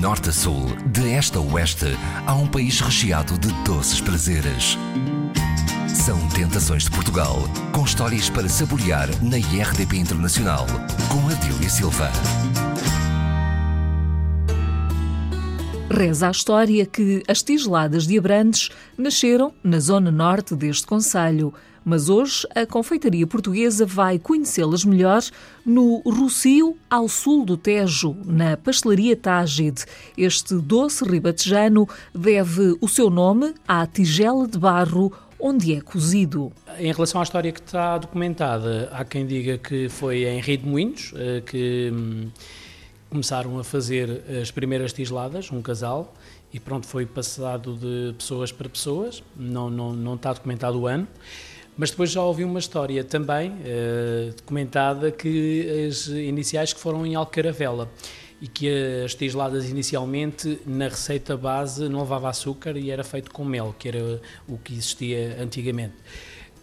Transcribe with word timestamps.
norte 0.00 0.30
a 0.30 0.32
sul, 0.32 0.74
de 0.86 1.12
este 1.12 1.36
a 1.36 1.40
oeste, 1.40 1.94
há 2.26 2.34
um 2.34 2.46
país 2.46 2.80
recheado 2.80 3.36
de 3.36 3.52
doces 3.64 4.00
prazeres. 4.00 4.78
São 5.86 6.18
Tentações 6.28 6.84
de 6.84 6.90
Portugal, 6.90 7.46
com 7.70 7.84
histórias 7.84 8.30
para 8.30 8.48
saborear 8.48 9.08
na 9.22 9.36
IRDP 9.36 9.98
Internacional, 9.98 10.66
com 11.10 11.28
Adília 11.28 11.68
Silva. 11.68 12.10
Reza 15.92 16.28
a 16.28 16.30
história 16.30 16.86
que 16.86 17.20
as 17.26 17.42
tigeladas 17.42 18.06
de 18.06 18.16
Abrantes 18.16 18.68
nasceram 18.96 19.52
na 19.62 19.80
zona 19.80 20.08
norte 20.08 20.54
deste 20.54 20.86
concelho, 20.86 21.52
mas 21.84 22.08
hoje 22.08 22.46
a 22.54 22.64
confeitaria 22.64 23.26
portuguesa 23.26 23.84
vai 23.84 24.16
conhecê-las 24.16 24.84
melhor 24.84 25.20
no 25.66 26.00
Rocio, 26.06 26.76
ao 26.88 27.08
sul 27.08 27.44
do 27.44 27.56
Tejo, 27.56 28.16
na 28.24 28.56
pastelaria 28.56 29.16
Tágide. 29.16 29.84
Este 30.16 30.54
doce 30.54 31.04
ribatejano 31.04 31.88
deve 32.14 32.76
o 32.80 32.86
seu 32.86 33.10
nome 33.10 33.52
à 33.66 33.84
tigela 33.84 34.46
de 34.46 34.58
barro 34.60 35.12
onde 35.40 35.74
é 35.74 35.80
cozido. 35.80 36.52
Em 36.78 36.92
relação 36.92 37.20
à 37.20 37.24
história 37.24 37.50
que 37.50 37.60
está 37.60 37.98
documentada, 37.98 38.88
há 38.92 39.04
quem 39.04 39.26
diga 39.26 39.58
que 39.58 39.88
foi 39.88 40.24
em 40.24 40.40
Rio 40.40 40.58
de 40.58 40.66
Moinhos 40.66 41.12
eh, 41.16 41.42
que 41.44 41.90
hum, 41.92 42.28
começaram 43.10 43.58
a 43.58 43.64
fazer 43.64 44.22
as 44.40 44.50
primeiras 44.50 44.92
tigeladas, 44.92 45.50
um 45.50 45.60
casal, 45.60 46.14
e 46.52 46.60
pronto, 46.60 46.86
foi 46.86 47.04
passado 47.04 47.76
de 47.76 48.14
pessoas 48.14 48.50
para 48.52 48.68
pessoas, 48.68 49.22
não, 49.36 49.68
não, 49.68 49.92
não 49.92 50.14
está 50.14 50.32
documentado 50.32 50.80
o 50.80 50.86
ano. 50.86 51.06
Mas 51.76 51.90
depois 51.90 52.10
já 52.10 52.22
ouvi 52.22 52.44
uma 52.44 52.58
história 52.58 53.02
também 53.02 53.50
uh, 53.52 54.34
documentada 54.36 55.10
que 55.10 55.86
as 55.88 56.08
iniciais 56.08 56.72
que 56.72 56.80
foram 56.80 57.06
em 57.06 57.14
Alcaravela 57.14 57.90
e 58.40 58.48
que 58.48 58.68
as 59.04 59.14
tigeladas 59.14 59.68
inicialmente 59.68 60.60
na 60.66 60.88
receita 60.88 61.36
base 61.36 61.88
não 61.88 62.00
levava 62.00 62.28
açúcar 62.28 62.76
e 62.76 62.90
era 62.90 63.04
feito 63.04 63.30
com 63.30 63.44
mel, 63.44 63.74
que 63.78 63.88
era 63.88 64.20
o 64.48 64.58
que 64.58 64.72
existia 64.72 65.36
antigamente. 65.40 65.94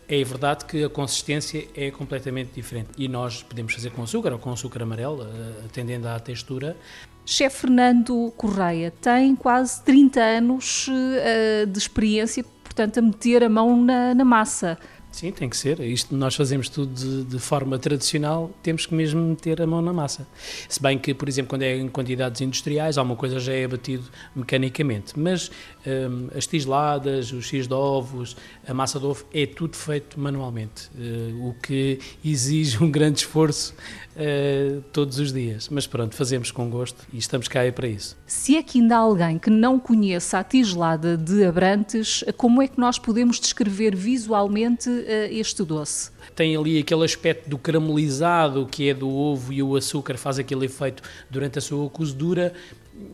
É 0.09 0.23
verdade 0.23 0.63
que 0.63 0.85
a 0.85 0.89
consistência 0.89 1.67
é 1.75 1.91
completamente 1.91 2.51
diferente 2.53 2.91
e 2.97 3.09
nós 3.09 3.43
podemos 3.43 3.73
fazer 3.73 3.89
com 3.89 4.03
açúcar 4.03 4.31
ou 4.31 4.39
com 4.39 4.53
açúcar 4.53 4.83
amarelo, 4.83 5.23
eh, 5.23 5.65
atendendo 5.65 6.07
à 6.07 6.17
textura. 6.17 6.77
Chefe 7.25 7.61
Fernando 7.61 8.31
Correia 8.37 8.89
tem 9.01 9.35
quase 9.35 9.83
30 9.83 10.21
anos 10.21 10.87
uh, 10.87 11.67
de 11.67 11.77
experiência, 11.77 12.45
portanto, 12.63 12.99
a 12.99 13.01
meter 13.01 13.43
a 13.43 13.49
mão 13.49 13.83
na, 13.83 14.15
na 14.15 14.23
massa. 14.23 14.77
Sim, 15.17 15.31
tem 15.31 15.49
que 15.49 15.57
ser. 15.57 15.79
Isto 15.79 16.15
nós 16.15 16.35
fazemos 16.35 16.69
tudo 16.69 16.93
de, 16.93 17.23
de, 17.23 17.39
forma 17.39 17.79
tradicional, 17.79 18.51
temos 18.61 18.85
que 18.85 18.93
mesmo 18.93 19.19
meter 19.19 19.59
a 19.59 19.65
mão 19.65 19.81
na 19.81 19.91
massa. 19.91 20.27
Se 20.69 20.79
bem 20.79 20.95
que, 20.99 21.11
por 21.11 21.27
exemplo, 21.27 21.49
quando 21.49 21.63
é 21.63 21.75
em 21.75 21.89
quantidades 21.89 22.39
industriais, 22.39 22.99
alguma 22.99 23.15
coisa 23.15 23.39
já 23.39 23.51
é 23.51 23.65
abatido 23.65 24.03
mecanicamente. 24.35 25.19
Mas 25.19 25.49
um, 25.87 26.27
as 26.37 26.45
tigeladas, 26.45 27.31
os 27.31 27.47
x 27.47 27.67
de 27.67 27.73
ovos, 27.73 28.37
a 28.67 28.75
massa 28.75 28.99
de 28.99 29.07
ovo, 29.07 29.25
é 29.33 29.47
tudo 29.47 29.75
feito 29.75 30.19
manualmente, 30.19 30.87
uh, 30.95 31.49
o 31.49 31.55
que 31.63 31.97
exige 32.23 32.83
um 32.83 32.91
grande 32.91 33.21
esforço 33.21 33.73
uh, 34.15 34.81
todos 34.93 35.17
os 35.17 35.33
dias. 35.33 35.67
Mas 35.69 35.87
pronto, 35.87 36.15
fazemos 36.15 36.51
com 36.51 36.69
gosto 36.69 37.07
e 37.11 37.17
estamos 37.17 37.47
cá 37.47 37.63
é 37.63 37.71
para 37.71 37.87
isso. 37.87 38.15
Se 38.27 38.55
é 38.55 38.61
que 38.61 38.79
ainda 38.79 38.97
há 38.97 38.99
alguém 38.99 39.39
que 39.39 39.49
não 39.49 39.79
conheça 39.79 40.37
a 40.37 40.43
tigelada 40.43 41.17
de 41.17 41.43
Abrantes, 41.43 42.23
como 42.37 42.61
é 42.61 42.67
que 42.67 42.79
nós 42.79 42.99
podemos 42.99 43.39
descrever 43.39 43.95
visualmente 43.95 45.06
uh, 45.07 45.31
este 45.31 45.63
doce? 45.63 46.11
Tem 46.35 46.55
ali 46.55 46.79
aquele 46.79 47.03
aspecto 47.03 47.49
do 47.49 47.57
caramelizado 47.57 48.67
que 48.69 48.89
é 48.89 48.93
do 48.93 49.09
ovo 49.09 49.53
e 49.53 49.63
o 49.63 49.75
açúcar 49.75 50.17
faz 50.17 50.37
aquele 50.37 50.65
efeito 50.65 51.01
durante 51.29 51.57
a 51.57 51.61
sua 51.61 51.89
cozedura, 51.89 52.53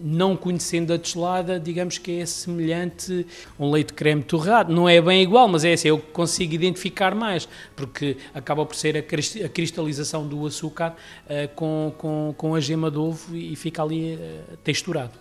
não 0.02 0.35
conhecendo 0.35 0.94
a 0.94 0.97
deslada, 0.97 1.59
digamos 1.59 1.97
que 1.97 2.19
é 2.19 2.25
semelhante 2.25 3.25
a 3.58 3.63
um 3.63 3.72
leite 3.72 3.94
creme 3.94 4.23
torrado. 4.23 4.73
Não 4.73 4.88
é 4.88 5.02
bem 5.02 5.22
igual, 5.22 5.47
mas 5.47 5.63
é 5.66 5.73
assim, 5.73 5.90
eu 5.90 6.00
consigo 6.00 6.53
identificar 6.53 7.13
mais, 7.13 7.47
porque 7.75 8.17
acaba 8.34 8.66
por 8.66 8.75
ser 8.75 8.97
a 8.97 9.50
cristalização 9.50 10.28
do 10.28 10.46
açúcar 10.46 10.96
uh, 11.25 11.53
com, 11.56 11.94
com, 11.97 12.34
com 12.38 12.56
a 12.56 12.59
gema 12.59 12.90
de 12.90 12.97
ovo 12.97 13.35
e 13.35 13.56
fica 13.56 13.84
ali 13.84 14.16
uh, 14.16 14.57
texturado. 14.63 15.12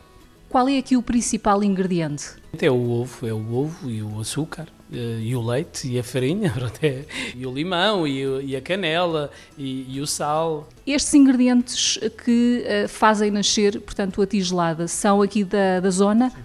Qual 0.48 0.69
é 0.69 0.76
aqui 0.76 0.96
o 0.96 1.02
principal 1.02 1.64
ingrediente? 1.64 2.26
É 2.60 2.70
o 2.70 2.91
ovo, 2.91 3.26
é 3.26 3.32
o 3.32 3.54
ovo 3.54 3.91
e 3.91 4.02
o 4.02 4.20
açúcar. 4.20 4.69
Eh, 4.92 5.20
e 5.22 5.36
o 5.36 5.41
leite 5.41 5.88
e 5.88 5.98
a 5.98 6.04
farinha, 6.04 6.53
e 7.34 7.47
o 7.47 7.53
limão 7.53 8.06
e, 8.06 8.54
a 8.54 8.60
canela 8.60 9.30
e, 9.56 9.98
o 10.00 10.06
sal. 10.06 10.69
Estes 10.86 11.14
ingredientes 11.14 11.98
que 12.25 12.64
uh, 12.64 12.88
fazem 12.88 13.31
nascer, 13.31 13.81
portanto, 13.81 14.20
a 14.20 14.26
tigelada, 14.26 14.86
são 14.86 15.22
aqui 15.22 15.44
da, 15.44 15.81
da 15.81 15.91
zona? 15.91 16.31
Sim. 16.31 16.36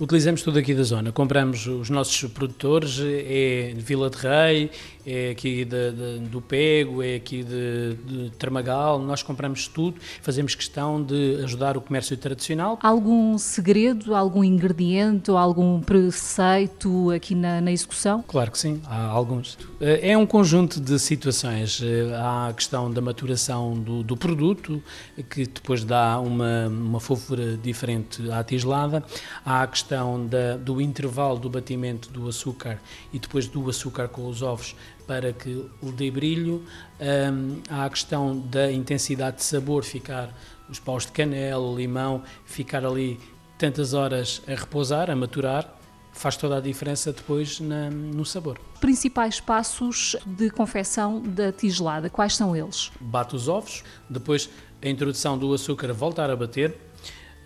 Utilizamos 0.00 0.40
tudo 0.40 0.58
aqui 0.58 0.72
da 0.72 0.82
zona. 0.82 1.12
Compramos 1.12 1.66
os 1.66 1.90
nossos 1.90 2.24
produtores, 2.30 2.98
é 3.02 3.74
de 3.76 3.82
Vila 3.82 4.08
de 4.08 4.16
Rei, 4.16 4.70
é 5.04 5.28
aqui 5.28 5.62
de, 5.62 5.92
de, 5.92 6.18
do 6.20 6.40
Pego, 6.40 7.02
é 7.02 7.16
aqui 7.16 7.44
de, 7.44 7.96
de 8.06 8.30
Tramagal. 8.30 8.98
Nós 8.98 9.22
compramos 9.22 9.68
tudo, 9.68 10.00
fazemos 10.22 10.54
questão 10.54 11.02
de 11.02 11.42
ajudar 11.44 11.76
o 11.76 11.82
comércio 11.82 12.16
tradicional. 12.16 12.78
Algum 12.82 13.36
segredo, 13.36 14.14
algum 14.14 14.42
ingrediente 14.42 15.30
ou 15.30 15.36
algum 15.36 15.82
preceito 15.82 17.10
aqui 17.10 17.34
na, 17.34 17.60
na 17.60 17.70
execução? 17.70 18.24
Claro 18.26 18.50
que 18.50 18.58
sim, 18.58 18.80
há 18.86 19.04
alguns. 19.04 19.58
É 19.80 20.16
um 20.16 20.24
conjunto 20.24 20.80
de 20.80 20.98
situações. 20.98 21.82
Há 22.16 22.48
a 22.48 22.52
questão 22.54 22.90
da 22.90 23.02
maturação 23.02 23.74
do, 23.74 24.02
do 24.02 24.16
produto, 24.16 24.82
que 25.28 25.44
depois 25.44 25.84
dá 25.84 26.18
uma, 26.18 26.68
uma 26.68 27.00
fofura 27.00 27.58
diferente 27.58 28.30
à 28.30 28.42
tigelada. 28.42 29.04
Há 29.44 29.62
a 29.62 29.66
questão 29.66 29.89
da, 30.26 30.56
do 30.56 30.80
intervalo 30.80 31.38
do 31.38 31.50
batimento 31.50 32.10
do 32.10 32.28
açúcar 32.28 32.80
e 33.12 33.18
depois 33.18 33.46
do 33.46 33.68
açúcar 33.68 34.08
com 34.08 34.28
os 34.28 34.42
ovos 34.42 34.76
para 35.06 35.32
que 35.32 35.66
lhe 35.82 35.92
dê 35.92 36.10
brilho. 36.10 36.64
Um, 37.00 37.60
há 37.68 37.84
a 37.84 37.90
questão 37.90 38.38
da 38.38 38.70
intensidade 38.70 39.38
de 39.38 39.44
sabor, 39.44 39.84
ficar 39.84 40.32
os 40.68 40.78
paus 40.78 41.04
de 41.04 41.12
canela, 41.12 41.74
limão, 41.74 42.22
ficar 42.44 42.84
ali 42.84 43.18
tantas 43.58 43.92
horas 43.92 44.40
a 44.46 44.52
repousar, 44.52 45.10
a 45.10 45.16
maturar, 45.16 45.76
faz 46.12 46.36
toda 46.36 46.56
a 46.56 46.60
diferença 46.60 47.12
depois 47.12 47.60
na, 47.60 47.90
no 47.90 48.24
sabor. 48.24 48.58
Principais 48.80 49.40
passos 49.40 50.16
de 50.24 50.48
confecção 50.50 51.20
da 51.20 51.52
tigelada, 51.52 52.08
quais 52.08 52.36
são 52.36 52.54
eles? 52.56 52.90
Bate 53.00 53.36
os 53.36 53.48
ovos, 53.48 53.82
depois 54.08 54.48
a 54.82 54.88
introdução 54.88 55.36
do 55.36 55.52
açúcar, 55.52 55.92
voltar 55.92 56.30
a 56.30 56.36
bater, 56.36 56.74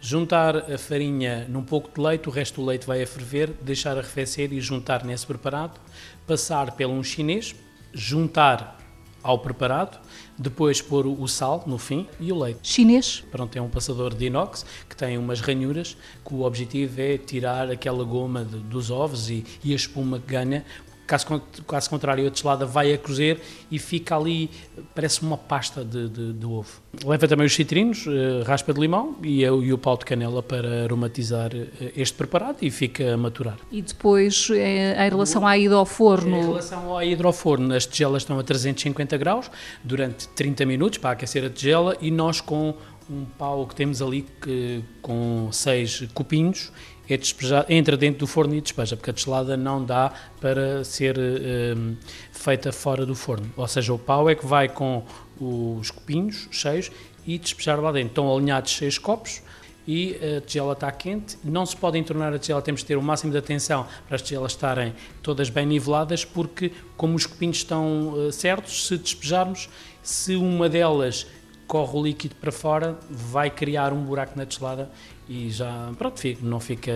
juntar 0.04 0.70
a 0.70 0.76
farinha 0.76 1.46
num 1.48 1.62
pouco 1.62 1.90
de 1.90 1.98
leite, 1.98 2.28
o 2.28 2.30
resto 2.30 2.60
do 2.60 2.66
leite 2.66 2.86
vai 2.86 3.02
a 3.02 3.06
ferver, 3.06 3.50
deixar 3.62 3.96
arrefecer 3.96 4.52
e 4.52 4.60
juntar 4.60 5.02
nesse 5.02 5.26
preparado, 5.26 5.80
passar 6.26 6.72
pelo 6.72 6.92
um 6.92 7.02
chinês, 7.02 7.54
juntar 7.90 8.78
ao 9.22 9.38
preparado, 9.38 9.98
depois 10.36 10.82
pôr 10.82 11.06
o 11.06 11.26
sal 11.26 11.64
no 11.66 11.78
fim 11.78 12.06
e 12.20 12.30
o 12.30 12.38
leite. 12.38 12.60
Chinês? 12.62 13.24
Pronto, 13.30 13.56
é 13.56 13.62
um 13.62 13.70
passador 13.70 14.12
de 14.12 14.26
inox 14.26 14.66
que 14.86 14.94
tem 14.94 15.16
umas 15.16 15.40
ranhuras 15.40 15.96
que 16.22 16.34
o 16.34 16.42
objetivo 16.42 17.00
é 17.00 17.16
tirar 17.16 17.70
aquela 17.70 18.04
goma 18.04 18.44
de, 18.44 18.58
dos 18.58 18.90
ovos 18.90 19.30
e, 19.30 19.42
e 19.64 19.72
a 19.72 19.76
espuma 19.76 20.18
que 20.18 20.26
ganha 20.26 20.66
Caso, 21.06 21.42
caso 21.66 21.90
contrário, 21.90 22.26
a 22.26 22.30
deslada 22.30 22.64
vai 22.64 22.92
a 22.92 22.98
cozer 22.98 23.40
e 23.70 23.78
fica 23.78 24.16
ali, 24.16 24.50
parece 24.94 25.22
uma 25.22 25.36
pasta 25.36 25.84
de, 25.84 26.08
de, 26.08 26.32
de 26.32 26.46
ovo. 26.46 26.82
Leva 27.04 27.28
também 27.28 27.46
os 27.46 27.54
citrinos, 27.54 28.06
uh, 28.06 28.42
raspa 28.46 28.72
de 28.72 28.80
limão 28.80 29.16
e, 29.22 29.42
e, 29.42 29.72
o 29.72 29.78
pau 29.78 29.96
de 29.96 30.04
canela 30.04 30.42
para 30.42 30.84
aromatizar 30.84 31.54
uh, 31.54 31.68
este 31.96 32.16
preparado 32.16 32.58
e 32.62 32.70
fica 32.70 33.14
a 33.14 33.16
maturar. 33.16 33.56
E 33.70 33.82
depois, 33.82 34.48
eh, 34.50 35.06
em 35.06 35.10
relação 35.10 35.46
à 35.46 35.58
ida 35.58 35.74
ao 35.74 35.84
forno? 35.84 36.36
Em 36.36 36.46
relação 36.46 36.96
à 36.96 37.04
ida 37.04 37.26
ao 37.26 37.32
forno, 37.32 37.74
as 37.74 37.84
tigelas 37.84 38.22
estão 38.22 38.38
a 38.38 38.42
350 38.42 39.16
graus 39.18 39.50
durante 39.82 40.28
30 40.28 40.64
minutos 40.64 40.98
para 40.98 41.10
aquecer 41.10 41.44
a 41.44 41.50
tigela 41.50 41.96
e 42.00 42.10
nós 42.10 42.40
com 42.40 42.74
um 43.10 43.24
pau 43.24 43.66
que 43.66 43.74
temos 43.74 44.00
ali 44.00 44.26
que, 44.40 44.82
com 45.02 45.48
seis 45.52 46.06
copinhos 46.14 46.72
é 47.08 47.16
despejado, 47.16 47.70
entra 47.70 47.96
dentro 47.96 48.20
do 48.20 48.26
forno 48.26 48.54
e 48.54 48.60
despeja, 48.60 48.96
porque 48.96 49.10
a 49.10 49.12
deslada 49.12 49.56
não 49.56 49.84
dá 49.84 50.12
para 50.40 50.82
ser 50.84 51.18
um, 51.18 51.96
feita 52.32 52.72
fora 52.72 53.04
do 53.04 53.14
forno. 53.14 53.52
Ou 53.56 53.68
seja, 53.68 53.92
o 53.92 53.98
pau 53.98 54.28
é 54.30 54.34
que 54.34 54.46
vai 54.46 54.68
com 54.68 55.04
os 55.38 55.90
copinhos 55.90 56.48
cheios 56.50 56.90
e 57.26 57.38
despejar 57.38 57.78
lá 57.80 57.92
dentro. 57.92 58.08
Estão 58.08 58.34
alinhados 58.34 58.74
seis 58.74 58.96
copos 58.96 59.42
e 59.86 60.16
a 60.38 60.40
tigela 60.40 60.72
está 60.72 60.90
quente. 60.90 61.36
Não 61.44 61.66
se 61.66 61.76
pode 61.76 61.98
entornar 61.98 62.32
a 62.32 62.38
tigela, 62.38 62.62
temos 62.62 62.80
de 62.80 62.86
ter 62.86 62.96
o 62.96 63.02
máximo 63.02 63.32
de 63.32 63.38
atenção 63.38 63.86
para 64.06 64.16
as 64.16 64.22
tigelas 64.22 64.52
estarem 64.52 64.94
todas 65.22 65.50
bem 65.50 65.66
niveladas, 65.66 66.24
porque 66.24 66.72
como 66.96 67.16
os 67.16 67.26
copinhos 67.26 67.58
estão 67.58 68.14
uh, 68.14 68.32
certos, 68.32 68.86
se 68.86 68.96
despejarmos, 68.96 69.68
se 70.02 70.36
uma 70.36 70.70
delas 70.70 71.26
corre 71.66 71.96
o 71.96 72.02
líquido 72.02 72.34
para 72.36 72.52
fora, 72.52 72.98
vai 73.10 73.50
criar 73.50 73.92
um 73.92 74.02
buraco 74.04 74.36
na 74.36 74.44
deslada 74.44 74.90
e 75.28 75.50
já, 75.50 75.90
pronto, 75.96 76.20
não 76.42 76.60
fica 76.60 76.90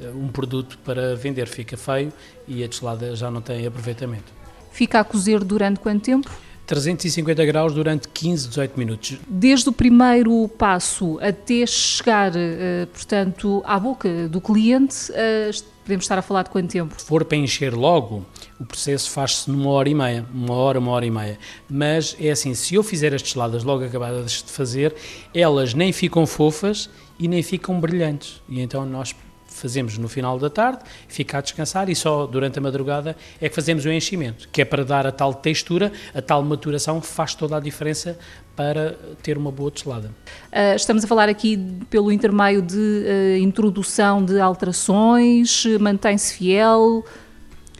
eh, 0.00 0.08
um 0.14 0.28
produto 0.28 0.78
para 0.84 1.16
vender, 1.16 1.48
fica 1.48 1.76
feio 1.76 2.12
e 2.46 2.62
a 2.62 2.66
deslada 2.66 3.14
já 3.16 3.30
não 3.30 3.40
tem 3.40 3.66
aproveitamento. 3.66 4.32
Fica 4.70 5.00
a 5.00 5.04
cozer 5.04 5.42
durante 5.42 5.80
quanto 5.80 6.04
tempo? 6.04 6.30
350 6.66 7.44
graus 7.46 7.72
durante 7.72 8.08
15, 8.08 8.48
18 8.48 8.78
minutos. 8.78 9.18
Desde 9.28 9.68
o 9.68 9.72
primeiro 9.72 10.48
passo 10.58 11.18
até 11.20 11.64
chegar, 11.66 12.32
uh, 12.32 12.86
portanto, 12.92 13.62
à 13.64 13.78
boca 13.78 14.28
do 14.28 14.40
cliente, 14.40 15.10
uh, 15.12 15.64
podemos 15.84 16.04
estar 16.04 16.18
a 16.18 16.22
falar 16.22 16.42
de 16.42 16.50
quanto 16.50 16.68
tempo? 16.68 16.94
Se 16.98 17.06
for 17.06 17.24
para 17.24 17.38
encher 17.38 17.72
logo, 17.72 18.26
o 18.58 18.66
processo 18.66 19.08
faz-se 19.10 19.48
numa 19.48 19.70
hora 19.70 19.88
e 19.88 19.94
meia, 19.94 20.26
uma 20.34 20.54
hora, 20.54 20.78
uma 20.80 20.90
hora 20.90 21.06
e 21.06 21.10
meia. 21.10 21.38
Mas 21.70 22.16
é 22.20 22.30
assim, 22.30 22.54
se 22.54 22.74
eu 22.74 22.82
fizer 22.82 23.14
as 23.14 23.22
geladas 23.22 23.62
logo 23.62 23.84
acabadas 23.84 24.42
de 24.42 24.50
fazer, 24.50 24.94
elas 25.32 25.72
nem 25.72 25.92
ficam 25.92 26.26
fofas 26.26 26.90
e 27.18 27.28
nem 27.28 27.42
ficam 27.42 27.80
brilhantes. 27.80 28.42
E 28.48 28.60
então 28.60 28.84
nós 28.84 29.14
fazemos 29.56 29.98
no 29.98 30.08
final 30.08 30.38
da 30.38 30.50
tarde, 30.50 30.80
fica 31.08 31.38
a 31.38 31.40
descansar 31.40 31.88
e 31.88 31.94
só 31.94 32.26
durante 32.26 32.58
a 32.58 32.62
madrugada 32.62 33.16
é 33.40 33.48
que 33.48 33.54
fazemos 33.54 33.84
o 33.84 33.90
enchimento, 33.90 34.48
que 34.50 34.62
é 34.62 34.64
para 34.64 34.84
dar 34.84 35.06
a 35.06 35.12
tal 35.12 35.32
textura, 35.34 35.92
a 36.14 36.20
tal 36.22 36.42
maturação 36.42 37.00
faz 37.00 37.34
toda 37.34 37.56
a 37.56 37.60
diferença 37.60 38.18
para 38.54 38.96
ter 39.22 39.36
uma 39.36 39.50
boa 39.50 39.70
destelada. 39.70 40.08
Uh, 40.52 40.76
estamos 40.76 41.04
a 41.04 41.06
falar 41.06 41.28
aqui 41.28 41.58
pelo 41.90 42.10
intermeio 42.10 42.62
de 42.62 42.76
uh, 42.76 43.36
introdução 43.38 44.24
de 44.24 44.40
alterações, 44.40 45.64
mantém-se 45.80 46.34
fiel? 46.34 47.04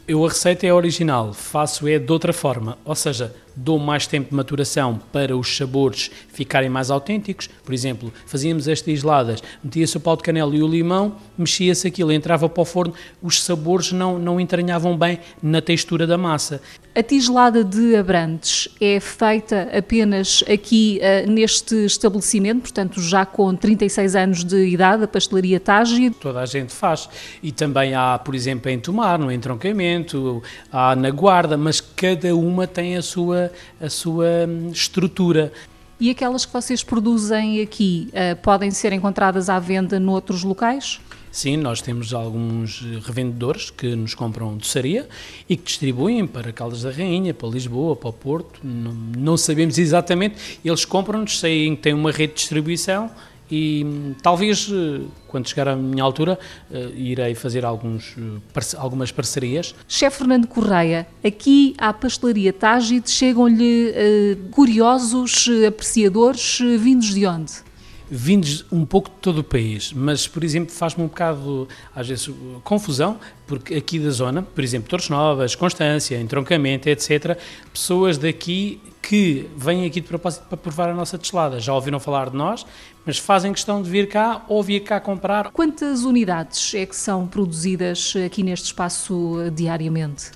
Eu 0.07 0.23
a 0.25 0.29
receita 0.29 0.65
é 0.65 0.73
original, 0.73 1.33
faço 1.33 1.87
é 1.87 1.99
de 1.99 2.11
outra 2.11 2.31
forma, 2.31 2.77
ou 2.85 2.95
seja, 2.95 3.35
dou 3.57 3.79
mais 3.79 4.05
tempo 4.05 4.29
de 4.29 4.35
maturação 4.35 5.01
para 5.11 5.35
os 5.35 5.57
sabores 5.57 6.11
ficarem 6.29 6.69
mais 6.69 6.91
autênticos. 6.91 7.49
Por 7.65 7.73
exemplo, 7.73 8.13
fazíamos 8.25 8.67
as 8.67 8.81
tiseladas, 8.81 9.41
metia-se 9.63 9.97
o 9.97 9.99
pau 9.99 10.15
de 10.15 10.23
canela 10.23 10.55
e 10.55 10.61
o 10.61 10.67
limão, 10.67 11.15
mexia-se 11.37 11.87
aquilo, 11.87 12.11
entrava 12.11 12.47
para 12.47 12.61
o 12.61 12.65
forno, 12.65 12.93
os 13.21 13.41
sabores 13.41 13.91
não, 13.91 14.19
não 14.19 14.39
entranhavam 14.39 14.95
bem 14.95 15.19
na 15.41 15.61
textura 15.61 16.05
da 16.05 16.17
massa. 16.17 16.61
A 16.95 17.03
tigelada 17.03 17.63
de 17.63 17.95
Abrantes 17.95 18.67
é 18.81 18.99
feita 18.99 19.69
apenas 19.71 20.43
aqui 20.51 20.99
uh, 20.99 21.29
neste 21.29 21.85
estabelecimento, 21.85 22.61
portanto 22.61 22.99
já 22.99 23.23
com 23.23 23.55
36 23.55 24.15
anos 24.15 24.43
de 24.43 24.67
idade, 24.67 25.03
a 25.03 25.07
pastelaria 25.07 25.59
Tage. 25.59 26.09
Toda 26.09 26.39
a 26.39 26.45
gente 26.47 26.73
faz. 26.73 27.07
E 27.43 27.51
também 27.51 27.93
há, 27.93 28.17
por 28.17 28.33
exemplo, 28.33 28.71
em 28.71 28.79
Tomar, 28.79 29.19
no 29.19 29.31
entroncamento, 29.31 30.41
há 30.71 30.95
na 30.95 31.11
Guarda, 31.11 31.55
mas 31.55 31.79
cada 31.79 32.35
uma 32.35 32.65
tem 32.65 32.97
a 32.97 33.01
sua 33.03 33.46
a 33.79 33.89
sua 33.89 34.25
hum, 34.47 34.69
estrutura. 34.71 35.51
E 35.99 36.11
aquelas 36.11 36.45
que 36.45 36.53
vocês 36.53 36.83
produzem 36.83 37.61
aqui 37.61 38.09
uh, 38.09 38.35
podem 38.41 38.69
ser 38.69 38.93
encontradas 38.93 39.49
à 39.49 39.57
venda 39.57 39.99
noutros 39.99 40.43
locais? 40.43 40.99
Sim, 41.31 41.57
nós 41.57 41.81
temos 41.81 42.13
alguns 42.13 42.81
revendedores 43.03 43.69
que 43.69 43.95
nos 43.95 44.15
compram 44.15 44.57
doçaria 44.57 45.07
e 45.47 45.55
que 45.55 45.63
distribuem 45.63 46.25
para 46.25 46.51
Caldas 46.51 46.81
da 46.83 46.91
Rainha, 46.91 47.33
para 47.33 47.47
Lisboa, 47.49 47.95
para 47.95 48.09
o 48.09 48.13
Porto. 48.13 48.59
Não, 48.63 48.91
não 48.91 49.37
sabemos 49.37 49.77
exatamente. 49.77 50.59
Eles 50.63 50.85
compram-nos, 50.85 51.41
que 51.41 51.79
têm 51.81 51.93
uma 51.93 52.11
rede 52.11 52.33
de 52.33 52.39
distribuição 52.39 53.11
e 53.49 53.83
hum, 53.85 54.15
talvez 54.21 54.69
eh, 54.71 55.01
quando 55.27 55.47
chegar 55.47 55.67
à 55.67 55.75
minha 55.75 56.03
altura 56.03 56.37
eh, 56.71 56.91
irei 56.95 57.35
fazer 57.35 57.65
alguns, 57.65 58.15
eh, 58.17 58.77
algumas 58.77 59.11
parcerias. 59.11 59.73
Chefe 59.87 60.17
Fernando 60.17 60.47
Correia, 60.47 61.07
aqui 61.23 61.75
à 61.77 61.93
pastelaria 61.93 62.51
Tágide 62.51 63.09
chegam-lhe 63.09 63.91
uh, 63.91 64.49
curiosos 64.49 65.47
apreciadores 65.67 66.59
vindos 66.79 67.13
de 67.13 67.25
onde? 67.25 67.66
Vindos 68.09 68.65
um 68.71 68.85
pouco 68.85 69.09
de 69.09 69.15
todo 69.17 69.39
o 69.39 69.43
país, 69.43 69.91
mas, 69.93 70.27
por 70.27 70.43
exemplo, 70.43 70.73
faz-me 70.73 71.03
um 71.03 71.07
bocado, 71.07 71.67
às 71.95 72.07
vezes, 72.07 72.29
confusão, 72.63 73.19
porque 73.45 73.75
aqui 73.75 73.99
da 73.99 74.09
zona, 74.09 74.41
por 74.41 74.63
exemplo, 74.63 74.89
Torres 74.89 75.09
Novas, 75.09 75.55
Constância, 75.55 76.19
Entroncamento, 76.19 76.87
etc., 76.89 77.37
pessoas 77.71 78.17
daqui 78.17 78.81
que 79.01 79.49
vêm 79.55 79.85
aqui 79.85 80.01
de 80.01 80.07
propósito 80.07 80.45
para 80.47 80.57
provar 80.57 80.89
a 80.89 80.93
nossa 80.93 81.17
deslada. 81.17 81.59
Já 81.59 81.73
ouviram 81.73 81.99
falar 81.99 82.29
de 82.29 82.35
nós, 82.35 82.65
mas 83.05 83.17
fazem 83.17 83.53
questão 83.53 83.81
de 83.81 83.89
vir 83.89 84.09
cá 84.09 84.43
ou 84.49 84.61
vir 84.61 84.81
cá 84.81 84.99
comprar. 84.99 85.51
Quantas 85.51 86.03
unidades 86.03 86.73
é 86.73 86.85
que 86.85 86.95
são 86.95 87.25
produzidas 87.25 88.13
aqui 88.25 88.43
neste 88.43 88.65
espaço 88.65 89.49
diariamente? 89.55 90.31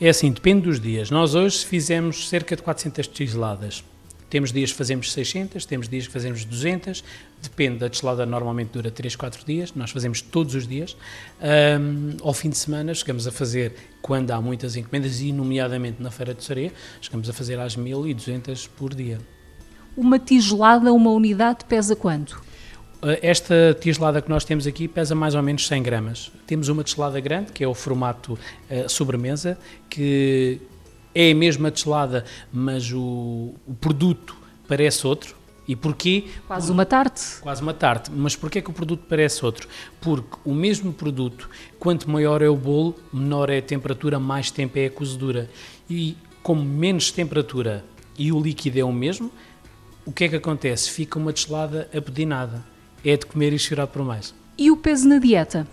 É 0.00 0.08
assim, 0.08 0.32
depende 0.32 0.62
dos 0.62 0.80
dias. 0.80 1.10
Nós 1.10 1.34
hoje 1.34 1.64
fizemos 1.64 2.28
cerca 2.28 2.56
de 2.56 2.62
400 2.62 3.06
tisladas. 3.06 3.84
Temos 4.30 4.52
dias 4.52 4.70
que 4.70 4.78
fazemos 4.78 5.12
600, 5.12 5.66
temos 5.66 5.88
dias 5.88 6.06
que 6.06 6.12
fazemos 6.12 6.44
200, 6.44 7.02
depende 7.42 7.78
da 7.78 7.88
deslada, 7.88 8.24
normalmente 8.24 8.70
dura 8.70 8.90
3, 8.90 9.16
4 9.16 9.44
dias, 9.44 9.74
nós 9.74 9.90
fazemos 9.90 10.22
todos 10.22 10.54
os 10.54 10.68
dias. 10.68 10.96
Um, 11.42 12.16
ao 12.22 12.32
fim 12.32 12.48
de 12.48 12.56
semana 12.56 12.94
chegamos 12.94 13.26
a 13.26 13.32
fazer, 13.32 13.74
quando 14.00 14.30
há 14.30 14.40
muitas 14.40 14.76
encomendas, 14.76 15.20
e 15.20 15.32
nomeadamente 15.32 16.00
na 16.00 16.12
Feira 16.12 16.32
de 16.32 16.44
Soria, 16.44 16.72
chegamos 17.00 17.28
a 17.28 17.32
fazer 17.32 17.58
às 17.58 17.74
1200 17.74 18.68
por 18.68 18.94
dia. 18.94 19.18
Uma 19.96 20.18
tigelada, 20.18 20.92
uma 20.92 21.10
unidade, 21.10 21.64
pesa 21.64 21.96
quanto? 21.96 22.40
Ah, 23.02 23.18
esta 23.22 23.76
tigelada 23.80 24.20
que 24.22 24.28
nós 24.28 24.44
temos 24.44 24.66
aqui 24.66 24.86
pesa 24.86 25.14
mais 25.14 25.34
ou 25.34 25.42
menos 25.42 25.66
100 25.66 25.82
gramas. 25.82 26.30
Temos 26.46 26.68
uma 26.68 26.84
tigelada 26.84 27.18
grande, 27.18 27.50
que 27.52 27.64
é 27.64 27.68
o 27.68 27.74
formato 27.74 28.34
uh, 28.34 28.88
sobremesa, 28.88 29.58
que 29.88 30.60
é 31.14 31.30
a 31.30 31.34
mesma 31.34 31.70
teslada, 31.70 32.24
mas 32.52 32.92
o, 32.92 33.54
o 33.66 33.74
produto 33.80 34.36
parece 34.66 35.06
outro. 35.06 35.40
E 35.66 35.76
porquê? 35.76 36.24
Quase 36.48 36.72
uma 36.72 36.84
tarte. 36.84 37.40
Quase 37.40 37.62
uma 37.62 37.72
tarte. 37.72 38.10
Mas 38.10 38.34
porquê 38.34 38.60
que 38.60 38.70
o 38.70 38.72
produto 38.72 39.04
parece 39.08 39.44
outro? 39.44 39.68
Porque 40.00 40.36
o 40.44 40.52
mesmo 40.52 40.92
produto, 40.92 41.48
quanto 41.78 42.10
maior 42.10 42.42
é 42.42 42.48
o 42.48 42.56
bolo, 42.56 42.96
menor 43.12 43.50
é 43.50 43.58
a 43.58 43.62
temperatura, 43.62 44.18
mais 44.18 44.50
tempo 44.50 44.78
é 44.78 44.86
a 44.86 44.90
cozedura. 44.90 45.48
E 45.88 46.16
como 46.42 46.64
menos 46.64 47.12
temperatura 47.12 47.84
e 48.18 48.32
o 48.32 48.40
líquido 48.40 48.80
é 48.80 48.84
o 48.84 48.92
mesmo, 48.92 49.30
o 50.04 50.12
que 50.12 50.24
é 50.24 50.28
que 50.28 50.36
acontece? 50.36 50.90
Fica 50.90 51.18
uma 51.18 51.32
deslada 51.32 51.88
apedinada. 51.96 52.64
É 53.04 53.16
de 53.16 53.24
comer 53.26 53.52
e 53.52 53.58
chorar 53.58 53.86
por 53.86 54.04
mais. 54.04 54.34
E 54.58 54.70
o 54.70 54.76
peso 54.76 55.08
na 55.08 55.18
dieta? 55.18 55.66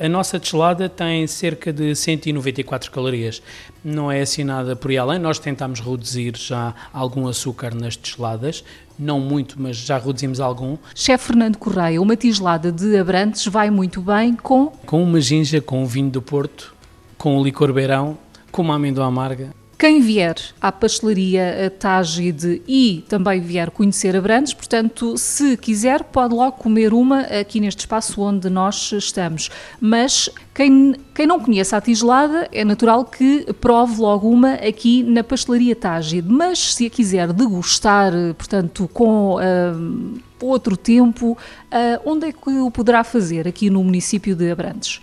A 0.00 0.08
nossa 0.08 0.38
deslada 0.38 0.88
tem 0.88 1.26
cerca 1.26 1.72
de 1.72 1.94
194 1.94 2.90
calorias. 2.90 3.42
Não 3.84 4.10
é 4.10 4.20
assim 4.20 4.44
nada 4.44 4.74
por 4.74 4.90
aí 4.90 4.98
além. 4.98 5.18
Nós 5.18 5.38
tentamos 5.38 5.80
reduzir 5.80 6.36
já 6.36 6.74
algum 6.92 7.28
açúcar 7.28 7.74
nas 7.74 7.96
desgeladas, 7.96 8.64
não 8.98 9.20
muito, 9.20 9.60
mas 9.60 9.76
já 9.76 9.98
reduzimos 9.98 10.40
algum. 10.40 10.76
Chefe 10.94 11.26
Fernando 11.26 11.58
Correia, 11.58 12.00
uma 12.00 12.16
tigelada 12.16 12.72
de 12.72 12.96
Abrantes 12.96 13.46
vai 13.46 13.70
muito 13.70 14.00
bem 14.00 14.34
com? 14.34 14.66
Com 14.86 15.02
uma 15.02 15.20
ginja, 15.20 15.60
com 15.60 15.82
o 15.82 15.86
vinho 15.86 16.10
do 16.10 16.22
Porto, 16.22 16.74
com 17.16 17.38
o 17.38 17.44
licor 17.44 17.72
beirão, 17.72 18.18
com 18.50 18.62
uma 18.62 18.76
amêndoa 18.76 19.06
amarga 19.06 19.63
quem 19.84 20.00
vier 20.00 20.36
à 20.62 20.72
pastelaria 20.72 21.70
Tágide 21.78 22.62
e 22.66 23.04
também 23.06 23.38
vier 23.38 23.70
conhecer 23.70 24.16
Abrantes, 24.16 24.54
portanto, 24.54 25.14
se 25.18 25.58
quiser, 25.58 26.04
pode 26.04 26.32
logo 26.32 26.52
comer 26.52 26.94
uma 26.94 27.20
aqui 27.20 27.60
neste 27.60 27.80
espaço 27.80 28.22
onde 28.22 28.48
nós 28.48 28.92
estamos. 28.92 29.50
Mas 29.78 30.30
quem, 30.54 30.96
quem 31.14 31.26
não 31.26 31.38
conhece 31.38 31.74
a 31.74 31.82
tigelada, 31.82 32.48
é 32.50 32.64
natural 32.64 33.04
que 33.04 33.44
prove 33.60 34.00
logo 34.00 34.26
uma 34.26 34.54
aqui 34.54 35.02
na 35.02 35.22
pastelaria 35.22 35.76
Tágide. 35.76 36.26
Mas 36.26 36.76
se 36.76 36.86
a 36.86 36.88
quiser 36.88 37.30
degustar, 37.34 38.10
portanto, 38.38 38.88
com 38.90 39.34
uh, 39.34 40.18
outro 40.40 40.78
tempo, 40.78 41.32
uh, 41.32 42.10
onde 42.10 42.28
é 42.28 42.32
que 42.32 42.58
o 42.58 42.70
poderá 42.70 43.04
fazer 43.04 43.46
aqui 43.46 43.68
no 43.68 43.84
município 43.84 44.34
de 44.34 44.50
Abrantes? 44.50 45.02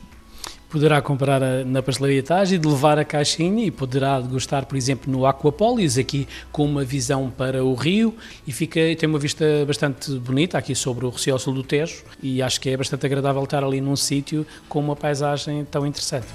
Poderá 0.71 1.01
comprar 1.01 1.43
a, 1.43 1.63
na 1.65 1.83
pastelaria 1.83 2.23
Tage 2.23 2.55
e 2.55 2.57
de 2.57 2.67
levar 2.67 2.97
a 2.97 3.03
caixinha 3.03 3.65
e 3.65 3.69
poderá 3.69 4.19
degustar, 4.19 4.65
por 4.65 4.77
exemplo, 4.77 5.11
no 5.11 5.25
Aquapolis, 5.25 5.97
aqui 5.97 6.27
com 6.51 6.65
uma 6.65 6.83
visão 6.83 7.29
para 7.29 7.63
o 7.63 7.75
rio 7.75 8.15
e 8.47 8.51
fica, 8.51 8.79
tem 8.97 9.07
uma 9.07 9.19
vista 9.19 9.45
bastante 9.67 10.11
bonita 10.13 10.57
aqui 10.57 10.73
sobre 10.73 11.05
o 11.05 11.09
Rocio 11.09 11.37
Sul 11.37 11.53
do 11.53 11.63
Tejo 11.63 12.03
e 12.23 12.41
acho 12.41 12.59
que 12.61 12.69
é 12.69 12.77
bastante 12.77 13.05
agradável 13.05 13.43
estar 13.43 13.63
ali 13.63 13.81
num 13.81 13.95
sítio 13.95 14.47
com 14.69 14.79
uma 14.79 14.95
paisagem 14.95 15.65
tão 15.65 15.85
interessante. 15.85 16.27